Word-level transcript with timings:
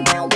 wow, 0.00 0.04
wow. 0.12 0.31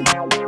Bye. 0.00 0.41